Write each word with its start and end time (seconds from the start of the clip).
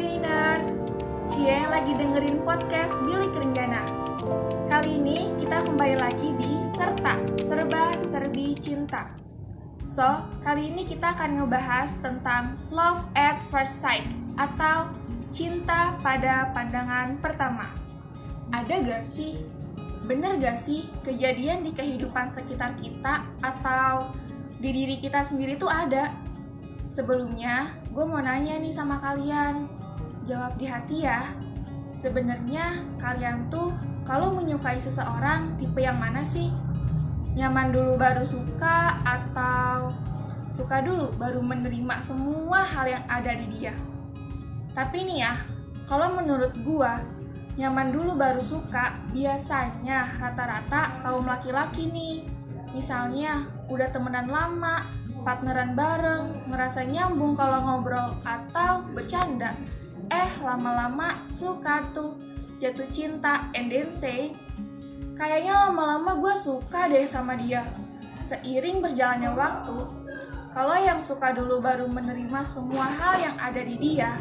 Biliners, 0.00 0.80
Cie 1.28 1.60
yang 1.60 1.68
lagi 1.68 1.92
dengerin 1.92 2.40
podcast 2.40 3.04
Billy 3.04 3.28
Kerenjana. 3.36 3.84
Kali 4.64 4.96
ini 4.96 5.28
kita 5.36 5.60
kembali 5.60 6.00
lagi 6.00 6.32
di 6.40 6.64
Serta 6.72 7.20
Serba 7.36 7.92
Serbi 8.00 8.56
Cinta. 8.56 9.12
So, 9.84 10.24
kali 10.40 10.72
ini 10.72 10.88
kita 10.88 11.12
akan 11.12 11.44
ngebahas 11.44 12.00
tentang 12.00 12.56
Love 12.72 13.12
at 13.12 13.44
First 13.52 13.84
Sight 13.84 14.08
atau 14.40 14.88
cinta 15.28 15.92
pada 16.00 16.48
pandangan 16.56 17.20
pertama. 17.20 17.68
Ada 18.56 18.80
gak 18.80 19.04
sih? 19.04 19.36
Bener 20.08 20.40
gak 20.40 20.56
sih 20.56 20.88
kejadian 21.04 21.60
di 21.60 21.76
kehidupan 21.76 22.32
sekitar 22.32 22.72
kita 22.80 23.20
atau 23.44 24.16
di 24.56 24.72
diri 24.72 24.96
kita 24.96 25.20
sendiri 25.28 25.60
tuh 25.60 25.68
ada? 25.68 26.08
Sebelumnya, 26.88 27.76
gue 27.92 28.04
mau 28.08 28.24
nanya 28.24 28.56
nih 28.56 28.72
sama 28.72 28.96
kalian. 28.96 29.79
Jawab 30.28 30.56
di 30.60 30.66
hati 30.68 31.04
ya. 31.08 31.24
Sebenarnya 31.90 32.84
kalian 33.00 33.50
tuh 33.50 33.72
kalau 34.06 34.34
menyukai 34.34 34.80
seseorang 34.80 35.56
tipe 35.56 35.80
yang 35.82 35.96
mana 35.96 36.24
sih? 36.24 36.52
Nyaman 37.34 37.70
dulu 37.70 37.94
baru 37.94 38.26
suka 38.26 39.00
atau 39.06 39.94
suka 40.50 40.82
dulu 40.82 41.14
baru 41.14 41.38
menerima 41.38 42.02
semua 42.02 42.66
hal 42.66 42.90
yang 42.90 43.04
ada 43.06 43.32
di 43.38 43.46
dia? 43.54 43.74
Tapi 44.74 45.06
nih 45.06 45.18
ya, 45.22 45.34
kalau 45.86 46.14
menurut 46.14 46.54
gue 46.62 46.92
nyaman 47.58 47.90
dulu 47.90 48.14
baru 48.14 48.40
suka 48.40 49.02
biasanya 49.10 50.16
rata-rata 50.18 51.02
kaum 51.02 51.26
laki-laki 51.26 51.90
nih. 51.90 52.26
Misalnya 52.70 53.50
udah 53.66 53.90
temenan 53.90 54.30
lama, 54.30 54.86
partneran 55.26 55.74
bareng, 55.74 56.50
ngerasa 56.50 56.86
nyambung 56.86 57.34
kalau 57.34 57.60
ngobrol 57.66 58.14
atau 58.22 58.86
bercanda. 58.94 59.54
Eh, 60.10 60.30
lama-lama 60.42 61.24
suka 61.30 61.86
tuh, 61.94 62.18
jatuh 62.58 62.86
cinta, 62.90 63.46
and 63.54 63.70
then 63.70 63.94
say, 63.94 64.34
kayaknya 65.14 65.70
lama-lama 65.70 66.18
gue 66.18 66.34
suka 66.34 66.90
deh 66.90 67.06
sama 67.06 67.38
dia. 67.38 67.62
Seiring 68.26 68.82
berjalannya 68.82 69.32
waktu, 69.32 69.78
kalau 70.50 70.76
yang 70.76 70.98
suka 71.00 71.30
dulu 71.30 71.62
baru 71.62 71.86
menerima 71.86 72.42
semua 72.42 72.90
hal 72.90 73.22
yang 73.22 73.36
ada 73.38 73.62
di 73.62 73.78
dia, 73.78 74.18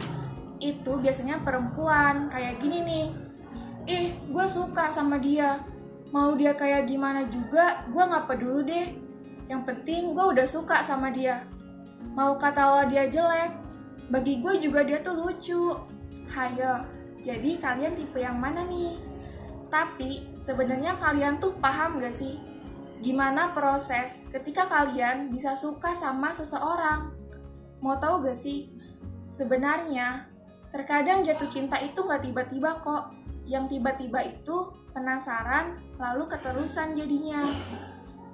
itu 0.62 1.02
biasanya 1.02 1.42
perempuan 1.42 2.30
kayak 2.30 2.62
gini 2.62 2.80
nih. 2.86 3.08
Ih, 3.90 4.08
gue 4.30 4.46
suka 4.46 4.94
sama 4.94 5.18
dia. 5.18 5.58
Mau 6.14 6.38
dia 6.38 6.54
kayak 6.54 6.86
gimana 6.90 7.26
juga, 7.30 7.86
gue 7.90 8.02
gak 8.02 8.26
peduli 8.30 8.62
deh 8.66 8.88
yang 9.50 9.66
penting 9.66 10.14
gue 10.14 10.26
udah 10.38 10.46
suka 10.46 10.86
sama 10.86 11.10
dia. 11.10 11.42
Mau 12.14 12.38
kata 12.38 12.86
dia 12.88 13.10
jelek, 13.10 13.52
bagi 14.10 14.42
gue 14.42 14.58
juga 14.58 14.82
dia 14.82 15.00
tuh 15.06 15.16
lucu. 15.16 15.78
Hayo, 16.30 16.86
jadi 17.22 17.58
kalian 17.62 17.94
tipe 17.94 18.18
yang 18.22 18.38
mana 18.38 18.66
nih? 18.66 18.98
Tapi 19.70 20.42
sebenarnya 20.42 20.98
kalian 20.98 21.38
tuh 21.38 21.54
paham 21.62 22.02
gak 22.02 22.14
sih? 22.14 22.42
Gimana 23.00 23.54
proses 23.54 24.26
ketika 24.34 24.66
kalian 24.66 25.30
bisa 25.30 25.54
suka 25.54 25.94
sama 25.94 26.34
seseorang? 26.34 27.14
Mau 27.80 27.96
tahu 28.02 28.26
gak 28.26 28.38
sih? 28.38 28.74
Sebenarnya, 29.30 30.26
terkadang 30.74 31.22
jatuh 31.22 31.48
cinta 31.48 31.78
itu 31.78 32.02
gak 32.02 32.26
tiba-tiba 32.26 32.82
kok. 32.82 33.14
Yang 33.46 33.78
tiba-tiba 33.78 34.26
itu 34.26 34.74
penasaran, 34.94 35.78
lalu 36.02 36.26
keterusan 36.30 36.98
jadinya 36.98 37.46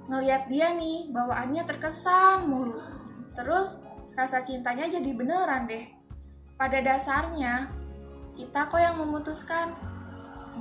ngelihat 0.06 0.46
dia 0.48 0.72
nih 0.72 1.12
bawaannya 1.12 1.62
terkesan 1.68 2.48
mulu. 2.48 2.80
Terus 3.36 3.85
rasa 4.16 4.40
cintanya 4.40 4.88
jadi 4.88 5.12
beneran 5.12 5.68
deh. 5.68 5.84
Pada 6.56 6.80
dasarnya 6.80 7.68
kita 8.32 8.72
kok 8.72 8.80
yang 8.80 8.96
memutuskan 8.96 9.76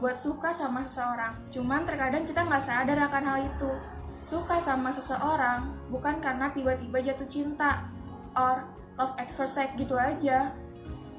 buat 0.04 0.20
suka 0.20 0.52
sama 0.52 0.84
seseorang. 0.84 1.40
Cuman 1.50 1.88
terkadang 1.88 2.28
kita 2.28 2.44
nggak 2.44 2.64
sadar 2.64 3.00
akan 3.08 3.24
hal 3.24 3.40
itu. 3.48 3.72
Suka 4.20 4.60
sama 4.60 4.92
seseorang 4.92 5.72
bukan 5.88 6.20
karena 6.20 6.52
tiba-tiba 6.52 7.00
jatuh 7.00 7.30
cinta 7.32 7.88
or 8.36 8.68
love 9.00 9.16
at 9.16 9.32
first 9.32 9.56
sight 9.56 9.72
gitu 9.80 9.96
aja. 9.96 10.52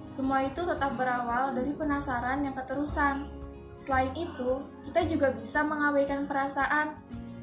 Semua 0.06 0.44
itu 0.44 0.60
tetap 0.62 0.94
berawal 0.94 1.56
dari 1.56 1.72
penasaran 1.72 2.44
yang 2.44 2.54
keterusan. 2.54 3.26
Selain 3.76 4.12
itu, 4.16 4.64
kita 4.86 5.04
juga 5.04 5.34
bisa 5.34 5.60
mengabaikan 5.66 6.24
perasaan 6.24 6.96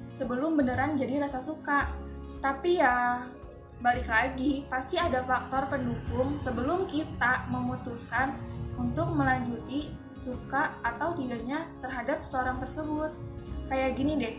sebelum 0.09 0.57
beneran 0.57 0.95
jadi 0.95 1.21
rasa 1.21 1.43
suka. 1.43 1.91
Tapi 2.39 2.81
ya, 2.81 3.25
balik 3.83 4.07
lagi, 4.07 4.63
pasti 4.71 4.95
ada 4.95 5.27
faktor 5.27 5.67
pendukung 5.67 6.39
sebelum 6.39 6.87
kita 6.87 7.51
memutuskan 7.51 8.31
untuk 8.79 9.11
melanjuti 9.11 9.91
suka 10.15 10.79
atau 10.79 11.11
tidaknya 11.11 11.67
terhadap 11.83 12.23
seseorang 12.23 12.63
tersebut. 12.63 13.11
Kayak 13.67 13.91
gini 13.99 14.13
deh, 14.15 14.35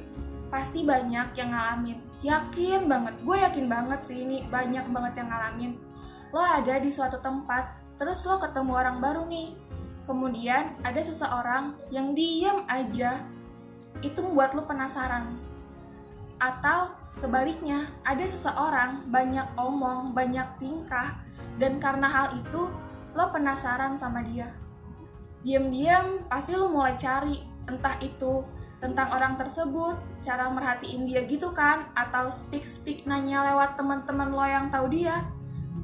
pasti 0.49 0.81
banyak 0.89 1.37
yang 1.37 1.53
ngalamin. 1.53 2.01
Yakin 2.25 2.89
banget, 2.89 3.15
gue 3.21 3.37
yakin 3.37 3.67
banget 3.69 4.01
sih 4.09 4.25
ini 4.25 4.49
banyak 4.49 4.89
banget 4.89 5.13
yang 5.21 5.29
ngalamin. 5.29 5.73
Lo 6.33 6.41
ada 6.41 6.81
di 6.81 6.89
suatu 6.89 7.21
tempat, 7.21 7.85
terus 8.01 8.25
lo 8.25 8.41
ketemu 8.41 8.73
orang 8.73 8.97
baru 9.05 9.29
nih. 9.29 9.61
Kemudian 10.09 10.81
ada 10.81 11.01
seseorang 11.05 11.77
yang 11.93 12.17
diam 12.17 12.65
aja, 12.65 13.21
itu 14.01 14.25
membuat 14.25 14.57
lo 14.57 14.65
penasaran 14.65 15.37
atau 16.41 17.04
sebaliknya, 17.15 17.91
ada 18.03 18.23
seseorang 18.23 19.11
banyak 19.11 19.47
omong, 19.59 20.13
banyak 20.15 20.47
tingkah, 20.59 21.19
dan 21.59 21.79
karena 21.79 22.07
hal 22.11 22.35
itu 22.35 22.71
lo 23.15 23.25
penasaran 23.31 23.95
sama 23.95 24.23
dia. 24.27 24.51
Diam-diam 25.47 26.27
pasti 26.27 26.59
lo 26.59 26.71
mulai 26.71 26.99
cari, 26.99 27.39
entah 27.71 27.97
itu 28.03 28.43
tentang 28.83 29.09
orang 29.15 29.41
tersebut, 29.41 29.97
cara 30.21 30.51
merhatiin 30.51 31.09
dia 31.09 31.25
gitu 31.25 31.55
kan, 31.55 31.89
atau 31.95 32.29
speak-speak 32.29 33.07
nanya 33.07 33.55
lewat 33.55 33.79
teman-teman 33.79 34.35
lo 34.35 34.45
yang 34.45 34.69
tahu 34.69 34.91
dia, 34.93 35.25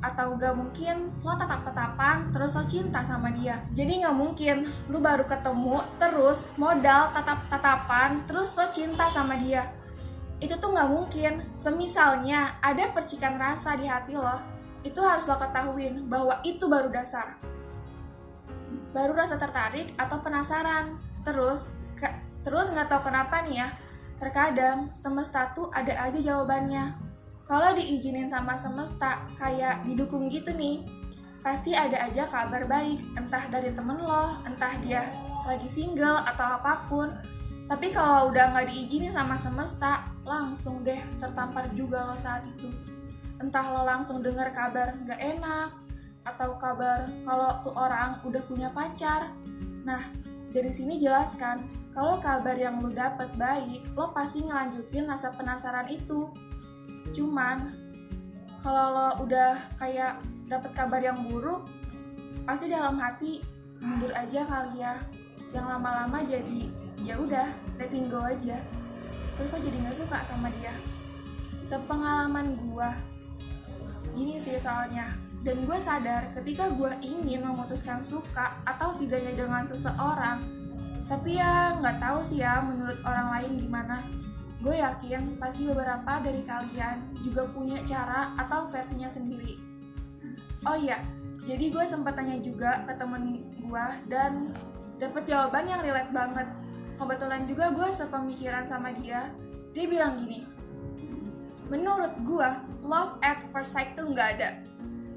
atau 0.00 0.32
gak 0.40 0.56
mungkin 0.56 1.12
lo 1.20 1.36
tatap-tatapan 1.36 2.32
terus 2.32 2.56
lo 2.56 2.64
cinta 2.64 3.04
sama 3.04 3.28
dia 3.36 3.60
jadi 3.76 4.08
gak 4.08 4.16
mungkin 4.16 4.72
lo 4.88 4.96
baru 4.96 5.28
ketemu 5.28 5.76
terus 6.00 6.48
modal 6.56 7.12
tatap-tatapan 7.12 8.24
terus 8.24 8.56
lo 8.56 8.64
cinta 8.72 9.12
sama 9.12 9.36
dia 9.36 9.68
itu 10.40 10.56
tuh 10.56 10.72
nggak 10.72 10.90
mungkin. 10.90 11.32
Semisalnya 11.52 12.58
ada 12.64 12.88
percikan 12.90 13.36
rasa 13.36 13.76
di 13.76 13.84
hati 13.84 14.16
lo, 14.16 14.40
itu 14.80 14.98
harus 15.04 15.28
lo 15.28 15.36
ketahuin 15.36 16.08
bahwa 16.08 16.40
itu 16.42 16.64
baru 16.64 16.88
dasar. 16.88 17.36
Baru 18.90 19.12
rasa 19.14 19.36
tertarik 19.36 19.92
atau 20.00 20.18
penasaran. 20.24 20.96
Terus, 21.20 21.76
ke, 22.00 22.08
terus 22.42 22.72
nggak 22.72 22.88
tahu 22.88 23.12
kenapa 23.12 23.44
nih 23.44 23.60
ya. 23.60 23.68
Terkadang 24.16 24.92
semesta 24.96 25.52
tuh 25.52 25.68
ada 25.72 25.92
aja 25.96 26.16
jawabannya. 26.16 26.96
Kalau 27.44 27.74
diizinin 27.74 28.30
sama 28.30 28.54
semesta, 28.54 29.26
kayak 29.34 29.82
didukung 29.82 30.30
gitu 30.30 30.54
nih, 30.54 30.80
pasti 31.42 31.74
ada 31.74 32.06
aja 32.06 32.22
kabar 32.28 32.62
baik, 32.68 33.02
entah 33.18 33.42
dari 33.50 33.74
temen 33.74 33.98
lo, 33.98 34.38
entah 34.46 34.70
dia 34.78 35.10
lagi 35.42 35.66
single 35.66 36.22
atau 36.30 36.46
apa 36.60 36.86
pun. 36.86 37.10
Tapi 37.66 37.90
kalau 37.90 38.30
udah 38.30 38.54
nggak 38.54 38.70
diizinin 38.70 39.10
sama 39.10 39.34
semesta, 39.34 40.06
langsung 40.30 40.86
deh 40.86 41.02
tertampar 41.18 41.66
juga 41.74 42.06
lo 42.06 42.14
saat 42.14 42.46
itu. 42.46 42.70
Entah 43.42 43.66
lo 43.74 43.82
langsung 43.82 44.22
dengar 44.22 44.54
kabar 44.54 44.94
nggak 45.02 45.18
enak, 45.18 45.74
atau 46.22 46.54
kabar 46.54 47.10
kalau 47.26 47.50
tuh 47.66 47.74
orang 47.74 48.22
udah 48.22 48.42
punya 48.46 48.70
pacar. 48.70 49.34
Nah, 49.82 50.00
dari 50.54 50.70
sini 50.70 51.02
jelaskan, 51.02 51.66
kalau 51.90 52.22
kabar 52.22 52.54
yang 52.54 52.78
lo 52.78 52.92
dapet 52.92 53.32
baik, 53.34 53.82
lo 53.98 54.14
pasti 54.14 54.46
ngelanjutin 54.46 55.10
rasa 55.10 55.34
penasaran 55.34 55.90
itu. 55.90 56.30
Cuman, 57.10 57.74
kalau 58.62 58.86
lo 58.94 59.08
udah 59.26 59.58
kayak 59.80 60.22
dapet 60.46 60.70
kabar 60.76 61.02
yang 61.02 61.26
buruk, 61.26 61.66
pasti 62.46 62.70
dalam 62.70 63.00
hati 63.00 63.42
mundur 63.82 64.12
aja 64.14 64.46
kali 64.46 64.84
ya. 64.84 64.94
Yang 65.50 65.66
lama-lama 65.66 66.22
jadi 66.22 66.70
ya 67.02 67.18
udah 67.18 67.48
letting 67.80 68.06
go 68.12 68.22
aja 68.22 68.60
terus 69.40 69.56
lo 69.56 69.64
jadi 69.64 69.78
nggak 69.80 69.96
suka 69.96 70.18
sama 70.28 70.52
dia? 70.60 70.68
Sepengalaman 71.64 72.60
gue 72.60 72.90
gini 74.12 74.36
sih 74.36 74.60
soalnya. 74.60 75.16
Dan 75.40 75.64
gue 75.64 75.78
sadar 75.80 76.28
ketika 76.36 76.68
gue 76.68 76.92
ingin 77.00 77.40
memutuskan 77.40 78.04
suka 78.04 78.60
atau 78.68 79.00
tidaknya 79.00 79.32
dengan 79.32 79.64
seseorang 79.64 80.60
tapi 81.08 81.40
ya 81.40 81.74
nggak 81.80 81.96
tahu 81.98 82.20
sih 82.20 82.44
ya 82.44 82.60
menurut 82.60 83.00
orang 83.08 83.32
lain 83.32 83.52
gimana. 83.64 84.04
Gue 84.60 84.76
yakin 84.76 85.40
pasti 85.40 85.64
beberapa 85.64 86.20
dari 86.20 86.44
kalian 86.44 87.16
juga 87.24 87.48
punya 87.48 87.80
cara 87.88 88.36
atau 88.36 88.68
versinya 88.68 89.08
sendiri. 89.08 89.56
Oh 90.68 90.76
iya 90.76 91.00
jadi 91.48 91.72
gue 91.72 91.84
sempat 91.88 92.20
tanya 92.20 92.36
juga 92.44 92.84
ke 92.84 92.92
temen 93.00 93.40
gue 93.56 93.86
dan 94.12 94.52
dapet 95.00 95.24
jawaban 95.24 95.64
yang 95.64 95.80
relate 95.80 96.12
banget 96.12 96.48
kebetulan 97.00 97.48
juga 97.48 97.72
gue 97.72 97.88
sepemikiran 97.88 98.68
sama 98.68 98.92
dia. 98.92 99.32
Dia 99.72 99.88
bilang 99.88 100.20
gini 100.20 100.60
menurut 101.70 102.12
gue 102.26 102.50
love 102.82 103.16
at 103.22 103.40
first 103.54 103.72
sight 103.72 103.94
tuh 103.94 104.10
nggak 104.10 104.28
ada. 104.36 104.50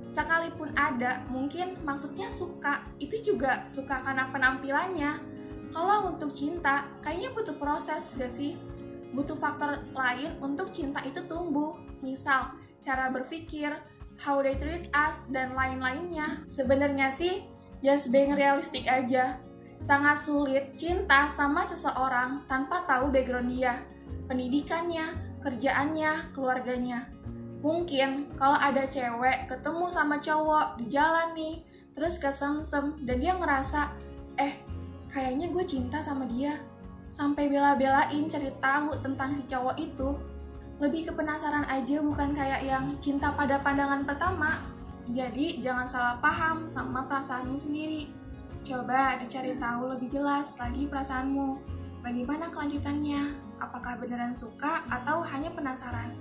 Sekalipun 0.06 0.69
ada 0.77 1.25
mungkin 1.33 1.81
maksudnya 1.81 2.30
suka. 2.30 2.85
Itu 3.01 3.18
juga 3.25 3.65
suka 3.65 4.06
karena 4.06 4.30
penampilannya. 4.30 5.12
Kalau 5.74 6.13
untuk 6.13 6.30
cinta 6.30 6.85
kayaknya 7.01 7.33
butuh 7.33 7.57
proses 7.57 8.13
gak 8.13 8.29
sih? 8.29 8.53
Butuh 9.09 9.33
faktor 9.33 9.81
lain 9.89 10.38
untuk 10.38 10.69
cinta 10.69 11.01
itu 11.01 11.25
tumbuh. 11.25 11.81
Misal 12.06 12.53
cara 12.77 13.09
berpikir 13.09 13.74
how 14.21 14.38
they 14.45 14.53
treat 14.53 14.86
us 14.94 15.25
dan 15.33 15.57
lain-lainnya. 15.57 16.45
Sebenarnya 16.45 17.09
sih 17.09 17.41
just 17.81 18.13
being 18.13 18.38
realistic 18.38 18.86
aja 18.86 19.41
sangat 19.83 20.15
sulit 20.15 20.80
cinta 20.80 21.27
sama 21.27 21.68
seseorang 21.68 22.47
tanpa 22.47 22.88
tahu 22.88 23.12
background 23.12 23.51
dia 23.51 23.83
pendidikannya 24.31 25.19
kerjaannya 25.44 26.31
keluarganya 26.31 27.12
Mungkin 27.63 28.35
kalau 28.35 28.59
ada 28.59 28.83
cewek 28.83 29.47
ketemu 29.47 29.88
sama 29.88 30.19
cowok 30.19 30.83
di 30.83 30.91
jalan 30.91 31.31
nih, 31.31 31.63
terus 31.95 32.19
kesemsem 32.19 33.00
dan 33.07 33.24
dia 33.24 33.39
ngerasa, 33.39 33.88
eh 34.35 34.59
kayaknya 35.07 35.47
gue 35.47 35.63
cinta 35.63 36.03
sama 36.03 36.27
dia. 36.27 36.59
Sampai 37.07 37.47
bela-belain 37.47 38.27
cari 38.27 38.51
tahu 38.59 39.00
tentang 39.00 39.31
si 39.31 39.47
cowok 39.47 39.79
itu. 39.79 40.12
Lebih 40.83 41.07
ke 41.07 41.12
penasaran 41.15 41.63
aja 41.71 42.03
bukan 42.03 42.36
kayak 42.36 42.68
yang 42.68 42.83
cinta 43.00 43.31
pada 43.31 43.63
pandangan 43.63 44.03
pertama. 44.03 44.59
Jadi 45.07 45.63
jangan 45.63 45.88
salah 45.88 46.19
paham 46.19 46.68
sama 46.68 47.07
perasaanmu 47.07 47.56
sendiri. 47.56 48.23
Coba 48.63 49.19
dicari 49.19 49.60
tahu 49.60 49.92
lebih 49.92 50.07
jelas 50.07 50.56
lagi 50.56 50.88
perasaanmu. 50.88 51.60
Bagaimana 52.00 52.48
kelanjutannya? 52.48 53.36
Apakah 53.60 54.00
beneran 54.00 54.31
suka 54.31 54.88
atau 54.88 55.19
hanya 55.19 55.51
penasaran? 55.51 56.15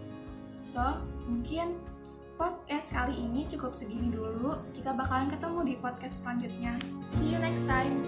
So, 0.58 0.82
mungkin 1.30 1.78
podcast 2.34 2.90
kali 2.90 3.14
ini 3.14 3.46
cukup 3.46 3.78
segini 3.78 4.10
dulu. 4.10 4.58
Kita 4.74 4.90
bakalan 4.90 5.30
ketemu 5.30 5.58
di 5.70 5.74
podcast 5.78 6.26
selanjutnya. 6.26 6.74
See 7.14 7.30
you 7.30 7.38
next 7.38 7.62
time. 7.70 8.02